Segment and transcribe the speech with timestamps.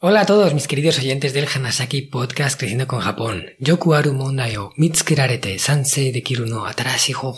[0.00, 3.46] Hola a todos mis queridos oyentes del Hanasaki Podcast Creciendo con Japón.
[3.58, 7.34] Yoku aru mondai o mitsukerarete sansei dekiru no atarashi o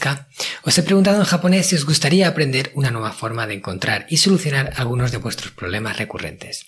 [0.00, 0.28] ka?
[0.64, 4.16] Os he preguntado en japonés si os gustaría aprender una nueva forma de encontrar y
[4.16, 6.64] solucionar algunos de vuestros problemas recurrentes.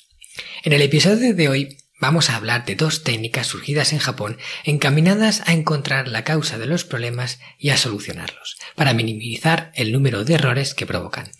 [0.62, 5.40] En el episodio de hoy vamos a hablar de dos técnicas surgidas en Japón encaminadas
[5.46, 10.34] a encontrar la causa de los problemas y a solucionarlos, para minimizar el número de
[10.34, 11.30] errores que provocan.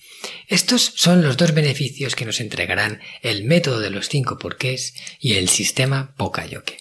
[0.49, 5.35] Estos son los dos beneficios que nos entregarán el método de los cinco porqués y
[5.35, 6.79] el sistema Pokayoke.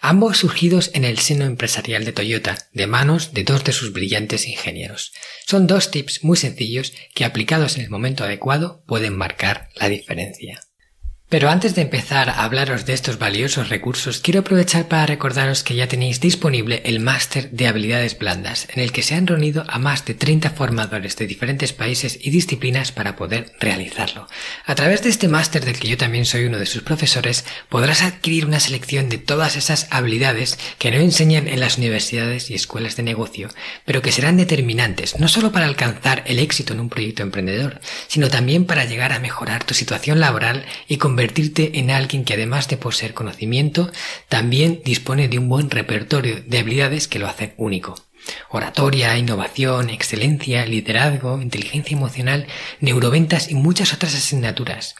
[0.00, 4.46] Ambos surgidos en el seno empresarial de Toyota, de manos de dos de sus brillantes
[4.46, 5.12] ingenieros.
[5.46, 10.60] Son dos tips muy sencillos que aplicados en el momento adecuado pueden marcar la diferencia.
[11.32, 15.74] Pero antes de empezar a hablaros de estos valiosos recursos, quiero aprovechar para recordaros que
[15.74, 19.78] ya tenéis disponible el máster de habilidades blandas, en el que se han reunido a
[19.78, 24.28] más de 30 formadores de diferentes países y disciplinas para poder realizarlo.
[24.66, 28.02] A través de este máster del que yo también soy uno de sus profesores, podrás
[28.02, 32.96] adquirir una selección de todas esas habilidades que no enseñan en las universidades y escuelas
[32.96, 33.48] de negocio,
[33.86, 38.28] pero que serán determinantes no solo para alcanzar el éxito en un proyecto emprendedor, sino
[38.28, 42.66] también para llegar a mejorar tu situación laboral y convertirte convertirte en alguien que además
[42.66, 43.92] de poseer conocimiento,
[44.28, 47.94] también dispone de un buen repertorio de habilidades que lo hacen único.
[48.50, 52.48] Oratoria, innovación, excelencia, liderazgo, inteligencia emocional,
[52.80, 54.96] neuroventas y muchas otras asignaturas.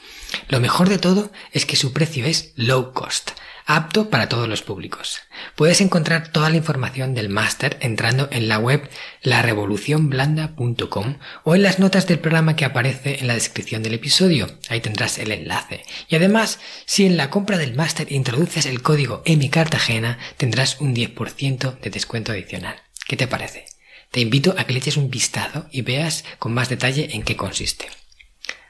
[0.46, 3.32] Lo mejor de todo es que su precio es low cost,
[3.66, 5.20] apto para todos los públicos.
[5.56, 8.88] Puedes encontrar toda la información del máster entrando en la web
[9.22, 14.46] larevolucionblanda.com o en las notas del programa que aparece en la descripción del episodio.
[14.68, 15.84] Ahí tendrás el enlace.
[16.08, 21.80] Y además, si en la compra del máster introduces el código MCartagena, tendrás un 10%
[21.80, 22.76] de descuento adicional.
[23.06, 23.66] ¿Qué te parece?
[24.10, 27.36] Te invito a que le eches un vistazo y veas con más detalle en qué
[27.36, 27.88] consiste.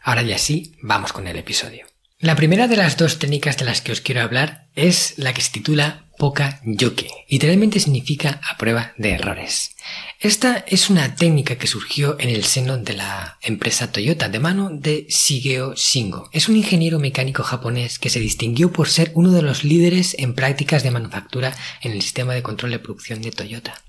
[0.03, 1.92] Ahora ya sí, vamos con el episodio.
[2.23, 5.43] La primera de las dos técnicas de las que os quiero hablar es la que
[5.43, 7.11] se titula Poka Yoke.
[7.29, 9.75] Literalmente significa a prueba de errores.
[10.21, 14.71] Esta es una técnica que surgió en el seno de la empresa Toyota de mano
[14.71, 16.31] de Shigeo Shingo.
[16.31, 20.35] Es un ingeniero mecánico japonés que se distinguió por ser uno de los líderes en
[20.37, 23.83] prácticas de manufactura en el sistema de control de producción de Toyota.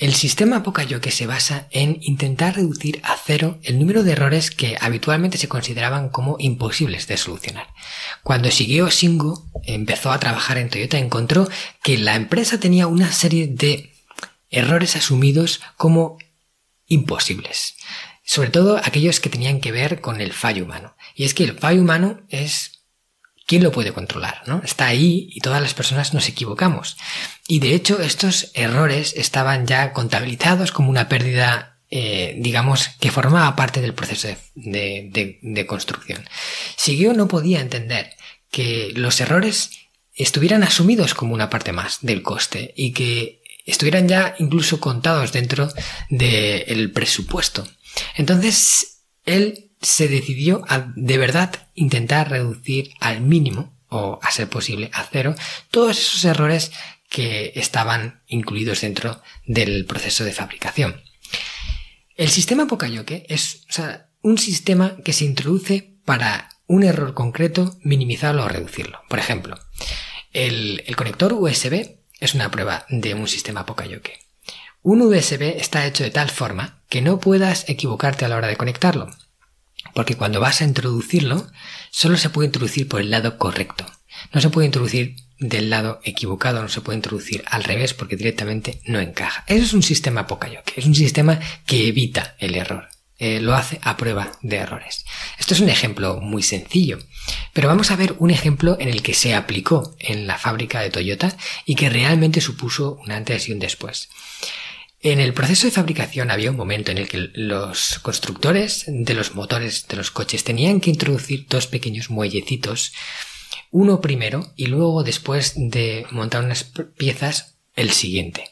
[0.00, 4.78] El sistema Pokayoke se basa en intentar reducir a cero el número de errores que
[4.80, 7.66] habitualmente se consideraban como imposibles de solucionar.
[8.22, 11.50] Cuando Shigeo Shingo empezó a trabajar en Toyota encontró
[11.82, 13.92] que la empresa tenía una serie de
[14.48, 16.16] errores asumidos como
[16.86, 17.76] imposibles.
[18.24, 20.96] Sobre todo aquellos que tenían que ver con el fallo humano.
[21.14, 22.79] Y es que el fallo humano es
[23.46, 24.42] ¿quién lo puede controlar?
[24.46, 24.62] ¿no?
[24.64, 26.96] Está ahí y todas las personas nos equivocamos.
[27.48, 33.56] Y de hecho estos errores estaban ya contabilizados como una pérdida, eh, digamos, que formaba
[33.56, 36.24] parte del proceso de, construcción.
[36.76, 38.10] Siguió no podía entender
[38.50, 39.70] que los errores
[40.14, 45.72] estuvieran asumidos como una parte más del coste y que estuvieran ya incluso contados dentro
[46.08, 47.66] del presupuesto.
[48.16, 54.90] Entonces, él se decidió a de verdad intentar reducir al mínimo, o a ser posible
[54.92, 55.34] a cero,
[55.70, 56.72] todos esos errores
[57.08, 61.02] que estaban incluidos dentro del proceso de fabricación.
[62.16, 63.66] El sistema Pokayoke es
[64.22, 69.00] un sistema que se introduce para un error concreto minimizarlo o reducirlo.
[69.08, 69.58] Por ejemplo,
[70.32, 74.20] el, el conector USB es una prueba de un sistema Pokayoke.
[74.82, 78.56] Un USB está hecho de tal forma que no puedas equivocarte a la hora de
[78.56, 79.10] conectarlo.
[79.94, 81.46] Porque cuando vas a introducirlo,
[81.90, 83.86] solo se puede introducir por el lado correcto.
[84.32, 88.80] No se puede introducir del lado equivocado, no se puede introducir al revés porque directamente
[88.84, 89.44] no encaja.
[89.46, 92.88] Eso es un sistema Pokayoke, es un sistema que evita el error.
[93.18, 95.04] Eh, lo hace a prueba de errores.
[95.38, 96.98] Esto es un ejemplo muy sencillo,
[97.52, 100.88] pero vamos a ver un ejemplo en el que se aplicó en la fábrica de
[100.88, 101.36] Toyota
[101.66, 104.08] y que realmente supuso un antes y un después.
[105.02, 109.34] En el proceso de fabricación había un momento en el que los constructores de los
[109.34, 112.92] motores de los coches tenían que introducir dos pequeños muellecitos
[113.70, 116.64] uno primero y luego después de montar unas
[116.96, 118.44] piezas el siguiente.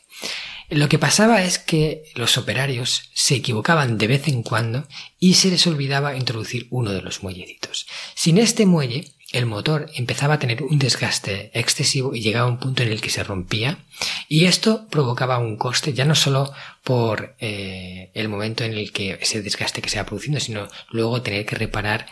[0.71, 4.87] Lo que pasaba es que los operarios se equivocaban de vez en cuando
[5.19, 7.87] y se les olvidaba introducir uno de los muellecitos.
[8.15, 12.59] Sin este muelle, el motor empezaba a tener un desgaste excesivo y llegaba a un
[12.59, 13.79] punto en el que se rompía
[14.27, 16.53] y esto provocaba un coste ya no solo
[16.83, 21.21] por eh, el momento en el que ese desgaste que se va produciendo sino luego
[21.21, 22.07] tener que reparar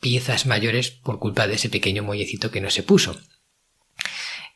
[0.00, 3.18] piezas mayores por culpa de ese pequeño muellecito que no se puso.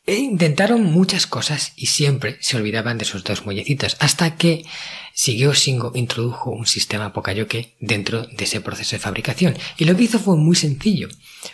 [0.04, 4.64] E intentaron muchas cosas y siempre se olvidaban de sus dos muellecitos, hasta que
[5.14, 9.56] Siguió Shingo introdujo un sistema Pokayoke dentro de ese proceso de fabricación.
[9.76, 11.08] Y lo que hizo fue muy sencillo.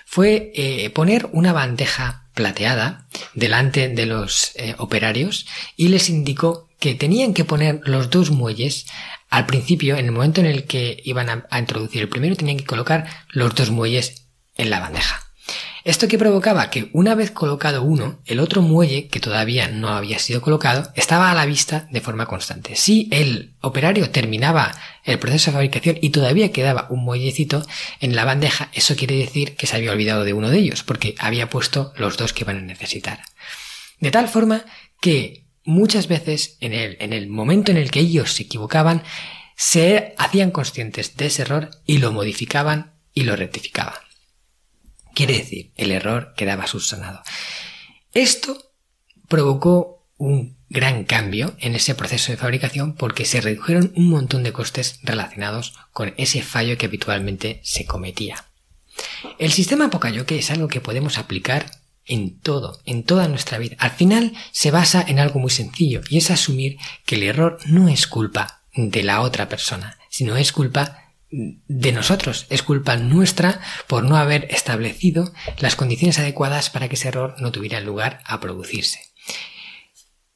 [0.07, 5.47] Fue eh, poner una bandeja plateada delante de los eh, operarios
[5.77, 8.87] y les indicó que tenían que poner los dos muelles
[9.29, 12.65] al principio, en el momento en el que iban a introducir el primero, tenían que
[12.65, 15.28] colocar los dos muelles en la bandeja.
[15.85, 20.19] Esto que provocaba que una vez colocado uno, el otro muelle, que todavía no había
[20.19, 22.77] sido colocado, estaba a la vista de forma constante.
[22.77, 27.65] Si el operario terminaba el proceso de fabricación y todavía quedaba un muellecito
[28.01, 31.15] en la bandeja, eso quiere decir que se había olvidado de uno de ellos, porque
[31.19, 33.21] había puesto los dos que iban a necesitar.
[34.01, 34.65] De tal forma
[35.01, 39.03] que muchas veces en el, en el momento en el que ellos se equivocaban,
[39.57, 44.08] se hacían conscientes de ese error y lo modificaban y lo rectificaban.
[45.19, 47.25] Quiere decir, el error quedaba subsanado.
[48.13, 48.57] Esto
[49.27, 54.53] provocó un gran cambio en ese proceso de fabricación porque se redujeron un montón de
[54.53, 58.45] costes relacionados con ese fallo que habitualmente se cometía.
[59.41, 61.69] El sistema Pokayoke es algo que podemos aplicar
[62.05, 63.75] en todo, en toda nuestra vida.
[63.81, 67.89] Al final se basa en algo muy sencillo y es asumir que el error no
[67.89, 74.05] es culpa de la otra persona, sino es culpa de nosotros, es culpa nuestra por
[74.05, 79.01] no haber establecido las condiciones adecuadas para que ese error no tuviera lugar a producirse.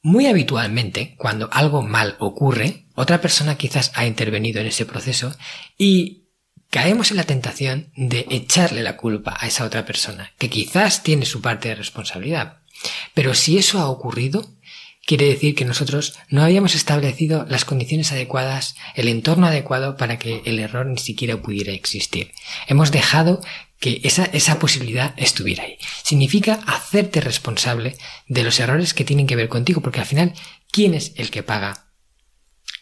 [0.01, 5.33] Muy habitualmente, cuando algo mal ocurre, otra persona quizás ha intervenido en ese proceso
[5.77, 6.27] y
[6.69, 11.25] caemos en la tentación de echarle la culpa a esa otra persona, que quizás tiene
[11.25, 12.63] su parte de responsabilidad.
[13.13, 14.57] Pero si eso ha ocurrido,
[15.05, 20.41] quiere decir que nosotros no habíamos establecido las condiciones adecuadas, el entorno adecuado para que
[20.45, 22.31] el error ni siquiera pudiera existir.
[22.67, 23.41] Hemos dejado
[23.79, 25.77] que esa, esa posibilidad estuviera ahí.
[26.03, 27.97] Significa hacerte responsable
[28.27, 30.33] de los errores que tienen que ver contigo, porque al final,
[30.71, 31.91] ¿quién es el que paga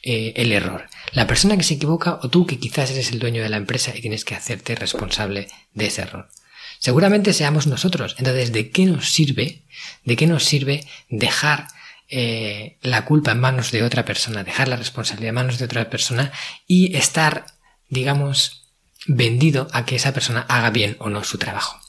[0.04, 0.88] eh, el error?
[1.14, 3.94] ¿La persona que se equivoca o tú que quizás eres el dueño de la empresa
[3.96, 6.30] y tienes que hacerte responsable de ese error?
[6.78, 8.16] Seguramente seamos nosotros.
[8.20, 9.66] Entonces, ¿de qué nos sirve?
[10.04, 11.68] ¿De qué nos sirve dejar
[12.12, 15.90] eh, la culpa en manos de otra persona, dejar la responsabilidad en manos de otra
[15.90, 16.32] persona
[16.68, 17.46] y estar,
[17.88, 18.70] digamos,
[19.08, 21.80] vendido a que esa persona haga bien o no su trabajo.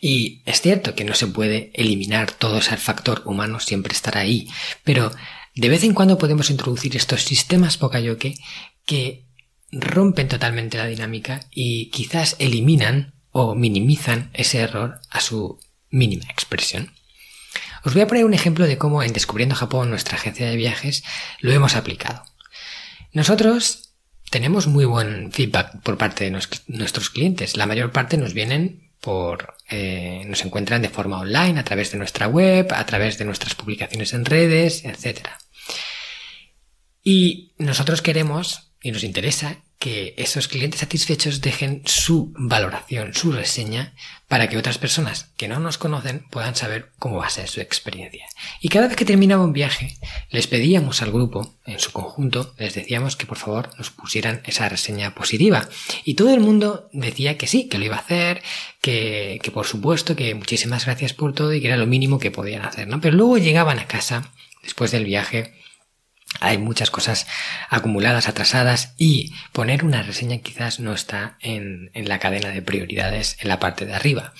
[0.00, 4.48] Y es cierto que no se puede eliminar todo ese factor humano, siempre estará ahí,
[4.82, 5.12] pero
[5.54, 8.34] de vez en cuando podemos introducir estos sistemas Pokayoke
[8.84, 9.28] que
[9.70, 16.92] rompen totalmente la dinámica y quizás eliminan o minimizan ese error a su mínima expresión.
[17.84, 21.04] Os voy a poner un ejemplo de cómo en Descubriendo Japón, nuestra agencia de viajes,
[21.40, 22.24] lo hemos aplicado.
[23.12, 23.94] Nosotros
[24.30, 27.56] tenemos muy buen feedback por parte de nuestros clientes.
[27.56, 31.98] La mayor parte nos vienen por, eh, nos encuentran de forma online, a través de
[31.98, 35.28] nuestra web, a través de nuestras publicaciones en redes, etc.
[37.02, 43.94] Y nosotros queremos y nos interesa que esos clientes satisfechos dejen su valoración, su reseña,
[44.28, 47.60] para que otras personas que no nos conocen puedan saber cómo va a ser su
[47.60, 48.26] experiencia.
[48.60, 49.98] Y cada vez que terminaba un viaje,
[50.30, 54.68] les pedíamos al grupo, en su conjunto, les decíamos que por favor nos pusieran esa
[54.68, 55.68] reseña positiva.
[56.04, 58.42] Y todo el mundo decía que sí, que lo iba a hacer,
[58.80, 62.30] que, que por supuesto, que muchísimas gracias por todo y que era lo mínimo que
[62.30, 63.00] podían hacer, ¿no?
[63.00, 65.52] Pero luego llegaban a casa, después del viaje,
[66.40, 67.26] hay muchas cosas
[67.68, 73.48] acumuladas, atrasadas y poner una reseña quizás no está en, la cadena de prioridades en
[73.48, 74.32] la parte de arriba.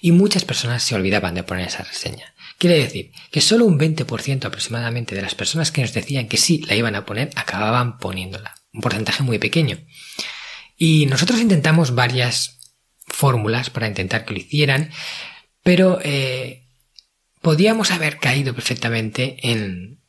[0.00, 2.34] Y muchas personas se olvidaban de poner esa reseña.
[2.58, 6.62] Quiere decir que solo un 20% aproximadamente de las personas que nos decían que sí
[6.68, 8.54] la iban a poner acababan poniéndola.
[8.72, 9.78] Un porcentaje muy pequeño.
[10.76, 12.58] Y nosotros intentamos varias
[13.06, 14.90] fórmulas para intentar que lo hicieran,
[15.62, 16.66] pero eh,
[17.40, 20.01] podíamos haber caído perfectamente en,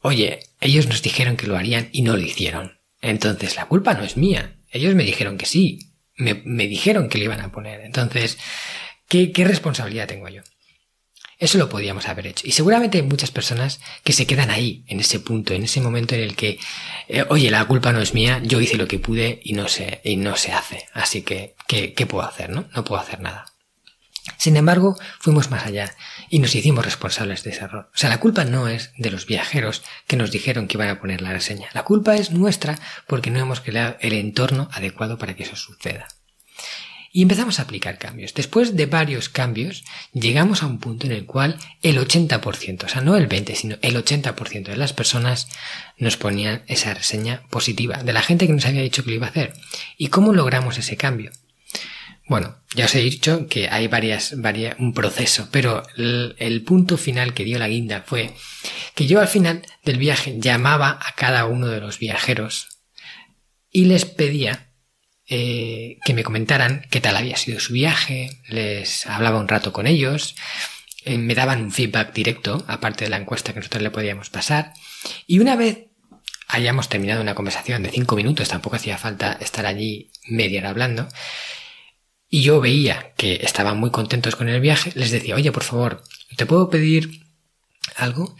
[0.00, 2.78] Oye, ellos nos dijeron que lo harían y no lo hicieron.
[3.00, 4.56] Entonces la culpa no es mía.
[4.70, 5.92] Ellos me dijeron que sí.
[6.16, 7.80] Me, dijeron que lo iban a poner.
[7.82, 8.38] Entonces,
[9.08, 10.42] ¿qué, responsabilidad tengo yo?
[11.38, 12.44] Eso lo podíamos haber hecho.
[12.46, 16.16] Y seguramente hay muchas personas que se quedan ahí, en ese punto, en ese momento
[16.16, 16.58] en el que,
[17.06, 20.00] eh, oye, la culpa no es mía, yo hice lo que pude y no se,
[20.02, 20.88] y no se hace.
[20.92, 22.50] Así que, ¿qué, ¿qué puedo hacer?
[22.50, 22.68] No?
[22.74, 23.46] No puedo hacer nada.
[24.36, 25.94] Sin embargo, fuimos más allá
[26.30, 27.90] y nos hicimos responsables de ese error.
[27.94, 31.00] O sea, la culpa no es de los viajeros que nos dijeron que iban a
[31.00, 31.68] poner la reseña.
[31.74, 36.08] La culpa es nuestra porque no hemos creado el entorno adecuado para que eso suceda.
[37.10, 38.34] Y empezamos a aplicar cambios.
[38.34, 43.00] Después de varios cambios, llegamos a un punto en el cual el 80%, o sea,
[43.00, 45.48] no el 20, sino el 80% de las personas
[45.96, 49.26] nos ponían esa reseña positiva de la gente que nos había dicho que lo iba
[49.26, 49.54] a hacer.
[49.96, 51.32] ¿Y cómo logramos ese cambio?
[52.28, 57.32] Bueno, ya os he dicho que hay varias, varias un proceso, pero el, punto final
[57.32, 58.34] que dio la guinda fue
[58.94, 62.68] que yo al final del viaje llamaba a cada uno de los viajeros
[63.70, 64.74] y les pedía
[65.26, 69.86] eh, que me comentaran qué tal había sido su viaje, les hablaba un rato con
[69.86, 70.36] ellos,
[71.06, 74.74] eh, me daban un feedback directo, aparte de la encuesta que nosotros le podíamos pasar,
[75.26, 75.86] y una vez
[76.46, 81.08] hayamos terminado una conversación de cinco minutos, tampoco hacía falta estar allí media hora hablando,
[82.28, 86.02] y yo veía que estaban muy contentos con el viaje, les decía, oye, por favor,
[86.36, 87.26] ¿te puedo pedir
[87.96, 88.36] algo?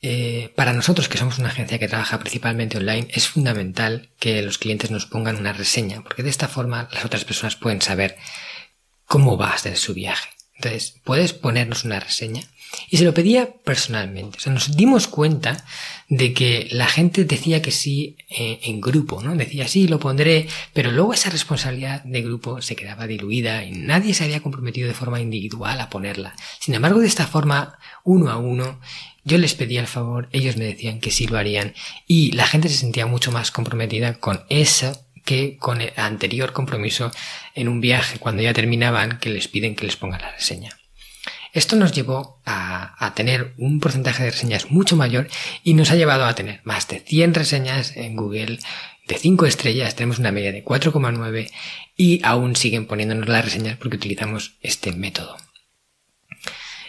[0.00, 4.58] Eh, para nosotros, que somos una agencia que trabaja principalmente online, es fundamental que los
[4.58, 8.16] clientes nos pongan una reseña, porque de esta forma las otras personas pueden saber
[9.04, 10.30] cómo va a ser su viaje.
[10.56, 12.42] Entonces, ¿puedes ponernos una reseña?
[12.90, 14.38] Y se lo pedía personalmente.
[14.38, 15.64] O sea, nos dimos cuenta
[16.08, 19.34] de que la gente decía que sí eh, en grupo, ¿no?
[19.34, 24.14] Decía sí, lo pondré, pero luego esa responsabilidad de grupo se quedaba diluida y nadie
[24.14, 26.34] se había comprometido de forma individual a ponerla.
[26.60, 28.80] Sin embargo, de esta forma, uno a uno,
[29.24, 31.74] yo les pedía el favor, ellos me decían que sí lo harían
[32.06, 34.92] y la gente se sentía mucho más comprometida con eso
[35.24, 37.10] que con el anterior compromiso
[37.54, 40.76] en un viaje cuando ya terminaban que les piden que les pongan la reseña.
[41.52, 45.28] Esto nos llevó a, tener un porcentaje de reseñas mucho mayor
[45.62, 48.58] y nos ha llevado a tener más de 100 reseñas en Google
[49.06, 51.50] de 5 estrellas, tenemos una media de 4,9
[51.96, 55.36] y aún siguen poniéndonos las reseñas porque utilizamos este método.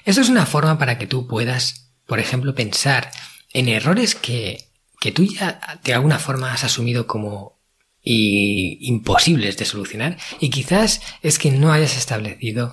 [0.06, 3.12] Esto es una forma para que tú puedas, por ejemplo, pensar
[3.52, 4.70] en errores que,
[5.02, 7.60] que tú ya de alguna forma has asumido como
[8.06, 12.72] imposibles de solucionar y quizás es que no hayas establecido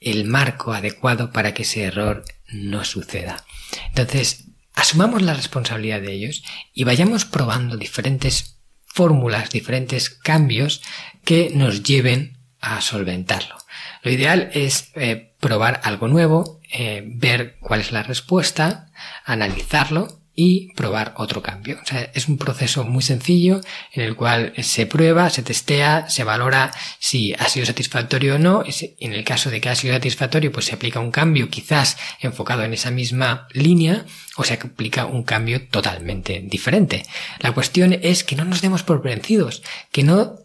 [0.00, 3.44] el marco adecuado para que ese error no suceda.
[3.88, 10.82] Entonces, asumamos la responsabilidad de ellos y vayamos probando diferentes fórmulas, diferentes cambios
[11.24, 13.56] que nos lleven a solventarlo.
[14.02, 18.90] Lo ideal es eh, probar algo nuevo, eh, ver cuál es la respuesta,
[19.24, 21.78] analizarlo y probar otro cambio.
[21.82, 23.60] O sea, es un proceso muy sencillo
[23.92, 28.64] en el cual se prueba, se testea, se valora si ha sido satisfactorio o no.
[28.98, 32.64] En el caso de que ha sido satisfactorio, pues se aplica un cambio quizás enfocado
[32.64, 34.04] en esa misma línea
[34.36, 37.04] o se aplica un cambio totalmente diferente.
[37.38, 39.62] La cuestión es que no nos demos por vencidos,
[39.92, 40.40] que no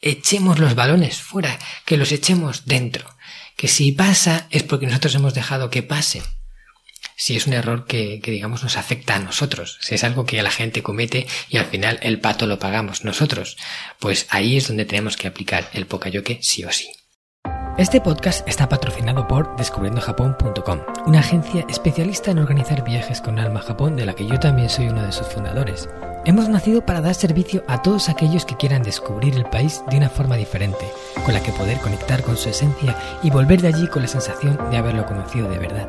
[0.00, 3.06] echemos los balones fuera, que los echemos dentro.
[3.56, 6.22] Que si pasa es porque nosotros hemos dejado que pase
[7.16, 10.50] si es un error que, digamos nos afecta a nosotros, si es algo que la
[10.50, 13.56] gente comete y al final el pato lo pagamos nosotros,
[13.98, 16.90] pues ahí es donde tenemos que aplicar el Pokayoke sí o sí.
[17.78, 23.62] Este podcast está patrocinado por descubriendojapón.com, una agencia especialista en organizar viajes con alma a
[23.62, 25.88] Japón de la que yo también soy uno de sus fundadores.
[26.26, 30.10] Hemos nacido para dar servicio a todos aquellos que quieran descubrir el país de una
[30.10, 30.86] forma diferente,
[31.24, 34.58] con la que poder conectar con su esencia y volver de allí con la sensación
[34.70, 35.88] de haberlo conocido de verdad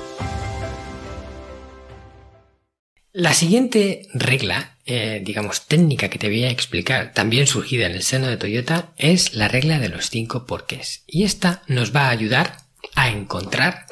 [3.13, 8.03] La siguiente regla, eh, digamos técnica que te voy a explicar, también surgida en el
[8.03, 11.03] seno de Toyota, es la regla de los cinco porqués.
[11.07, 12.59] Y esta nos va a ayudar
[12.95, 13.85] a encontrar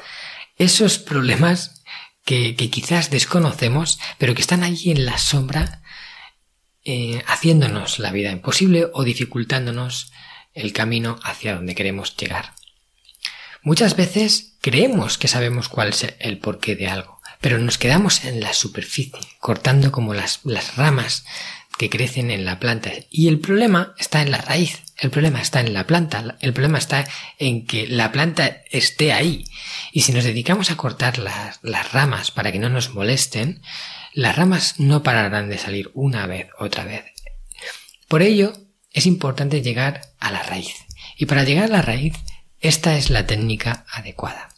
[0.56, 1.82] esos problemas
[2.24, 5.82] que, quizás desconocemos, pero que están allí en la sombra,
[6.84, 10.12] eh, haciéndonos la vida imposible o dificultándonos
[10.54, 12.54] el camino hacia donde queremos llegar.
[13.60, 18.40] Muchas veces creemos que sabemos cuál es el porqué de algo pero nos quedamos en
[18.40, 21.24] la superficie, cortando como las, las ramas
[21.78, 22.90] que crecen en la planta.
[23.10, 26.76] Y el problema está en la raíz, el problema está en la planta, el problema
[26.76, 29.44] está en que la planta esté ahí.
[29.92, 33.62] Y si nos dedicamos a cortar las, las ramas para que no nos molesten,
[34.12, 37.04] las ramas no pararán de salir una vez, otra vez.
[38.08, 38.52] Por ello,
[38.92, 40.74] es importante llegar a la raíz.
[41.16, 42.14] Y para llegar a la raíz,
[42.60, 44.48] esta es la técnica adecuada.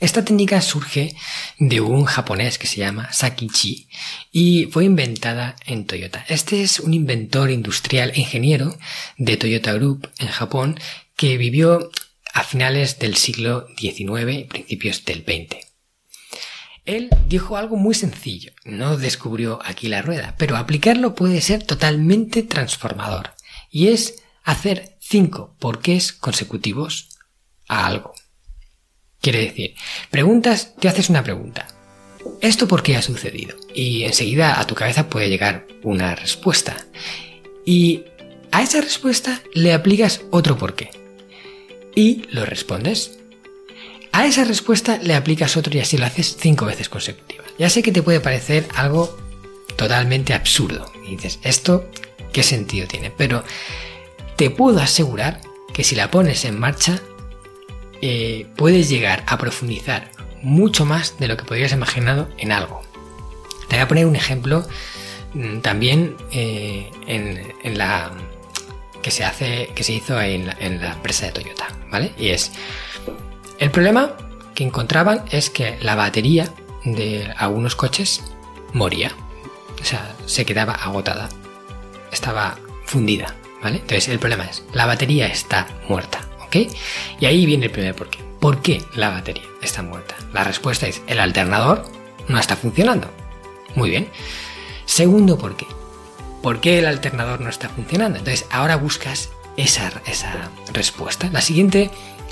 [0.00, 1.16] Esta técnica surge
[1.58, 3.88] de un japonés que se llama Sakichi
[4.30, 6.24] y fue inventada en Toyota.
[6.28, 8.78] Este es un inventor industrial ingeniero
[9.16, 10.78] de Toyota Group en Japón
[11.16, 11.90] que vivió
[12.32, 15.66] a finales del siglo XIX y principios del XX.
[16.84, 22.44] Él dijo algo muy sencillo, no descubrió aquí la rueda, pero aplicarlo puede ser totalmente
[22.44, 23.34] transformador,
[23.68, 27.08] y es hacer cinco porqués consecutivos
[27.66, 28.14] a algo.
[29.28, 29.74] Quiere decir,
[30.08, 31.66] preguntas, te haces una pregunta.
[32.40, 33.58] ¿Esto por qué ha sucedido?
[33.74, 36.78] Y enseguida a tu cabeza puede llegar una respuesta.
[37.66, 38.04] Y
[38.52, 40.88] a esa respuesta le aplicas otro porqué.
[41.94, 43.18] Y lo respondes.
[44.12, 47.48] A esa respuesta le aplicas otro y así lo haces cinco veces consecutivas.
[47.58, 49.14] Ya sé que te puede parecer algo
[49.76, 50.90] totalmente absurdo.
[51.06, 51.90] Y dices, ¿esto
[52.32, 53.10] qué sentido tiene?
[53.10, 53.44] Pero
[54.36, 55.42] te puedo asegurar
[55.74, 57.02] que si la pones en marcha
[58.02, 60.10] eh, puedes llegar a profundizar
[60.42, 62.82] mucho más de lo que podrías imaginado en algo.
[63.68, 64.66] Te voy a poner un ejemplo
[65.34, 68.12] mm, también eh, en, la
[69.02, 72.12] que se hace que se hizo en la, en la, empresa de Toyota, ¿vale?
[72.18, 72.52] Y es
[73.58, 74.16] el problema
[74.54, 76.52] que encontraban es que la batería
[76.84, 78.22] de algunos coches
[78.72, 79.12] moría,
[79.80, 81.28] o sea, se quedaba agotada,
[82.12, 83.76] estaba fundida, ¿vale?
[83.76, 86.27] Entonces el problema es la batería está muerta.
[87.20, 88.18] Y ahí viene el primer porqué.
[88.40, 90.14] ¿Por qué la batería está muerta?
[90.32, 91.84] La respuesta es el alternador
[92.28, 93.10] no está funcionando.
[93.74, 94.08] Muy bien.
[94.86, 95.66] Segundo porqué.
[96.42, 98.18] ¿Por qué el alternador no está funcionando?
[98.18, 101.28] Entonces ahora buscas esa, esa respuesta.
[101.32, 101.90] La siguiente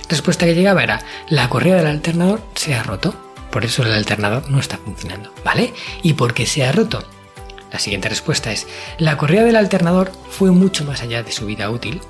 [0.09, 3.15] respuesta que llegaba era la correa del alternador se ha roto.
[3.51, 5.33] Por eso el alternador no está funcionando.
[5.45, 5.75] ¿Vale?
[6.03, 7.05] ¿Y por qué se ha roto?
[7.73, 8.67] La siguiente respuesta es
[8.99, 12.01] la correa del alternador fue mucho más allá de su vida útil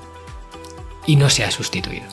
[1.07, 2.05] y no se ha sustituido.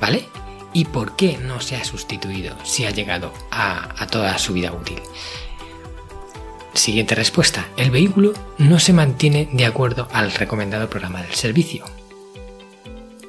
[0.00, 0.26] ¿Vale?
[0.72, 5.00] ¿Y por qué no se ha sustituido si ha llegado a, toda su vida útil?
[6.72, 7.68] Siguiente respuesta.
[7.76, 11.84] El vehículo no se mantiene de acuerdo al recomendado programa del servicio.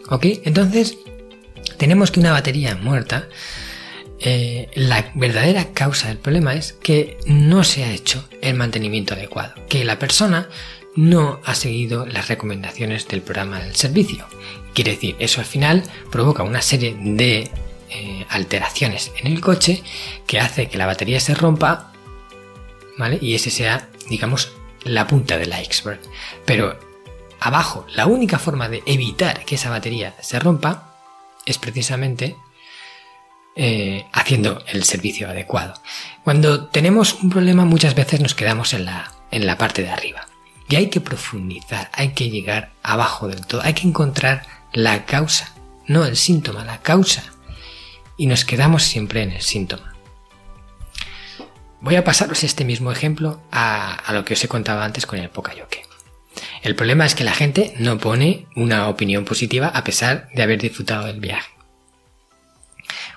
[0.10, 0.26] ¿Ok?
[0.44, 0.98] Entonces,
[1.78, 3.28] tenemos que una batería muerta,
[4.28, 9.54] eh, la verdadera causa del problema es que no se ha hecho el mantenimiento adecuado,
[9.70, 10.50] que la persona
[10.96, 14.26] no ha seguido las recomendaciones del programa del servicio.
[14.74, 17.52] Quiere decir, eso al final provoca una serie de
[17.92, 19.84] eh, alteraciones en el coche
[20.26, 21.94] que hace que la batería se rompa,
[22.98, 23.20] ¿vale?
[23.22, 26.00] Y ese sea, digamos, la punta del iceberg.
[26.46, 26.80] Pero
[27.40, 30.96] abajo, la única forma de evitar que esa batería se rompa
[31.46, 32.38] es precisamente
[33.56, 35.74] eh, haciendo el servicio adecuado.
[36.24, 40.28] Cuando tenemos un problema muchas veces nos quedamos en la, en la parte de arriba.
[40.68, 45.54] Y hay que profundizar, hay que llegar abajo del todo, hay que encontrar la causa,
[45.88, 47.24] no el síntoma, la causa.
[48.18, 49.96] Y nos quedamos siempre en el síntoma.
[51.82, 55.30] Voy a pasaros este mismo ejemplo a, lo que os he contado antes con el
[55.30, 55.86] Pokayoke.
[56.64, 60.60] El problema es que la gente no pone una opinión positiva a pesar de haber
[60.60, 61.55] disfrutado del viaje.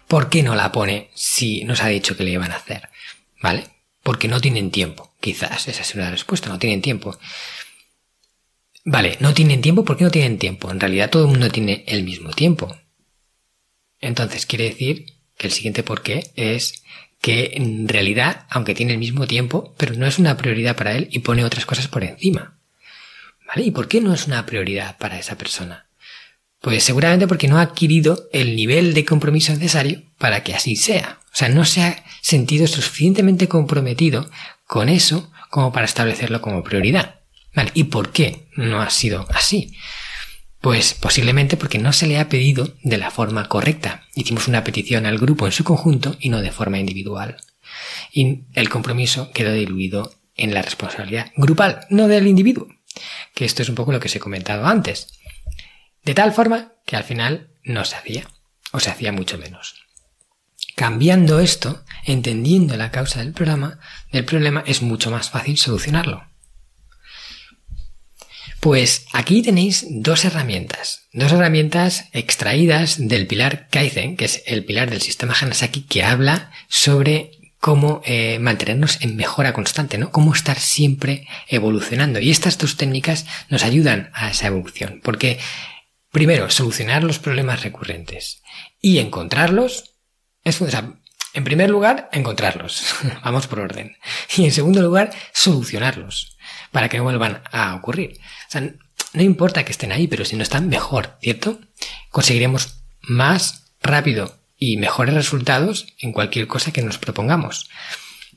[0.08, 2.88] ¿Por qué no la pone si nos ha dicho que le iban a hacer?
[3.42, 3.64] ¿Vale?
[4.02, 5.14] Porque no tienen tiempo.
[5.20, 7.18] Quizás esa es una respuesta, no tienen tiempo.
[8.84, 9.84] Vale, no tienen tiempo.
[9.84, 10.70] ¿Por qué no tienen tiempo?
[10.70, 12.74] En realidad todo el mundo tiene el mismo tiempo.
[14.00, 16.82] Entonces quiere decir que el siguiente por qué es
[17.20, 21.08] que en realidad, aunque tiene el mismo tiempo, pero no es una prioridad para él
[21.10, 22.58] y pone otras cosas por encima.
[23.46, 23.62] ¿Vale?
[23.62, 25.87] ¿Y por qué no es una prioridad para esa persona?
[26.60, 31.20] Pues seguramente porque no ha adquirido el nivel de compromiso necesario para que así sea.
[31.32, 34.28] O sea, no se ha sentido suficientemente comprometido
[34.66, 37.20] con eso como para establecerlo como prioridad.
[37.74, 39.72] ¿Y por qué no ha sido así?
[40.60, 44.02] Pues posiblemente porque no se le ha pedido de la forma correcta.
[44.14, 47.36] Hicimos una petición al grupo en su conjunto y no de forma individual.
[48.12, 52.68] Y el compromiso quedó diluido en la responsabilidad grupal, no del individuo.
[53.34, 55.17] Que esto es un poco lo que os he comentado antes.
[56.08, 58.26] De tal forma que al final no se hacía,
[58.72, 59.74] o se hacía mucho menos.
[60.74, 63.78] Cambiando esto, entendiendo la causa del programa,
[64.10, 66.26] del problema, es mucho más fácil solucionarlo.
[68.60, 74.88] Pues aquí tenéis dos herramientas, dos herramientas extraídas del pilar Kaizen, que es el pilar
[74.88, 80.10] del sistema Hanasaki que habla sobre cómo eh, mantenernos en mejora constante, ¿no?
[80.10, 82.18] Cómo estar siempre evolucionando.
[82.18, 85.38] Y estas dos técnicas nos ayudan a esa evolución, porque
[86.10, 88.42] primero, solucionar los problemas recurrentes
[88.80, 89.94] y encontrarlos
[90.44, 90.94] es, o sea,
[91.34, 92.82] en primer lugar, encontrarlos.
[93.24, 93.96] Vamos por orden.
[94.36, 96.36] Y en segundo lugar, solucionarlos
[96.72, 98.18] para que no vuelvan a ocurrir.
[98.48, 98.62] O sea,
[99.12, 101.60] no importa que estén ahí, pero si no están, mejor, ¿cierto?
[102.10, 107.68] Conseguiremos más rápido y mejores resultados en cualquier cosa que nos propongamos.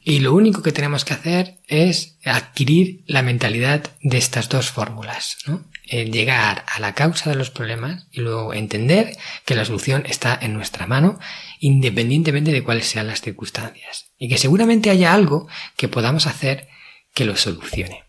[0.04, 5.38] Y lo único que tenemos que hacer es adquirir la mentalidad de estas dos fórmulas,
[5.46, 5.64] ¿no?
[5.92, 10.54] Llegar a la causa de los problemas y luego entender que la solución está en
[10.54, 11.20] nuestra mano
[11.60, 14.12] independientemente de cuáles sean las circunstancias.
[14.18, 16.68] Y que seguramente haya algo que podamos hacer
[17.14, 18.04] que lo solucione.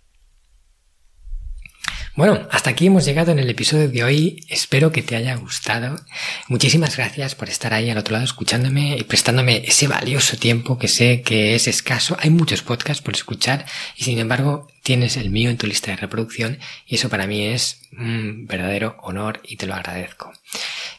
[2.15, 4.45] Bueno, hasta aquí hemos llegado en el episodio de hoy.
[4.51, 5.99] Espero que te haya gustado.
[6.47, 10.89] Muchísimas gracias por estar ahí al otro lado escuchándome y prestándome ese valioso tiempo que
[10.89, 12.15] sé que es escaso.
[12.21, 13.65] Hay muchos podcasts por escuchar
[13.97, 17.47] y sin embargo tienes el mío en tu lista de reproducción y eso para mí
[17.47, 20.31] es un verdadero honor y te lo agradezco.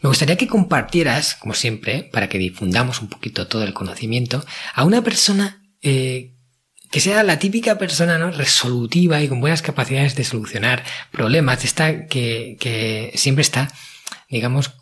[0.01, 4.83] Me gustaría que compartieras, como siempre, para que difundamos un poquito todo el conocimiento, a
[4.83, 6.33] una persona eh,
[6.93, 8.29] que sea la típica persona ¿no?
[8.29, 13.67] resolutiva y con buenas capacidades de solucionar problemas, está, que, que siempre está,
[14.29, 14.75] digamos,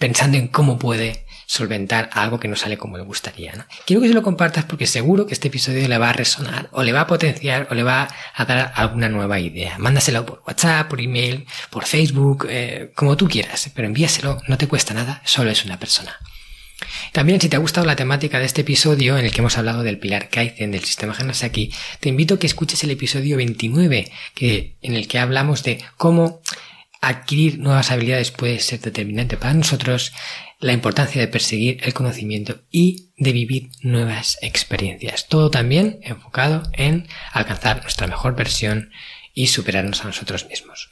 [0.00, 3.52] pensando en cómo puede solventar algo que no sale como le gustaría.
[3.52, 3.66] ¿no?
[3.84, 6.82] Quiero que se lo compartas porque seguro que este episodio le va a resonar o
[6.82, 9.76] le va a potenciar o le va a dar alguna nueva idea.
[9.76, 14.66] Mándaselo por WhatsApp, por email, por Facebook, eh, como tú quieras, pero envíaselo, no te
[14.66, 16.18] cuesta nada, solo es una persona.
[17.14, 19.84] También si te ha gustado la temática de este episodio en el que hemos hablado
[19.84, 24.74] del pilar Kaizen del sistema Hanasaki, te invito a que escuches el episodio 29 que,
[24.82, 26.42] en el que hablamos de cómo
[27.00, 30.12] adquirir nuevas habilidades puede ser determinante para nosotros,
[30.58, 35.28] la importancia de perseguir el conocimiento y de vivir nuevas experiencias.
[35.28, 38.90] Todo también enfocado en alcanzar nuestra mejor versión
[39.32, 40.90] y superarnos a nosotros mismos.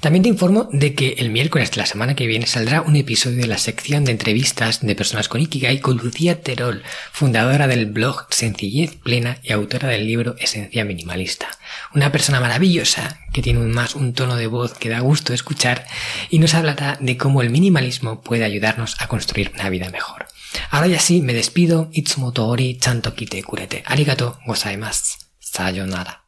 [0.00, 3.38] También te informo de que el miércoles de la semana que viene saldrá un episodio
[3.38, 8.26] de la sección de entrevistas de personas con Ikigai con Lucía Terol, fundadora del blog
[8.30, 11.48] Sencillez Plena y autora del libro Esencia Minimalista.
[11.94, 15.84] Una persona maravillosa que tiene más un tono de voz que da gusto escuchar
[16.30, 20.26] y nos hablará de cómo el minimalismo puede ayudarnos a construir una vida mejor.
[20.70, 21.88] Ahora ya sí, me despido.
[21.92, 23.82] Itsumoto ori chanto kite kurete.
[23.84, 25.18] Arigato gozaimasu.
[25.40, 26.27] Sayonara.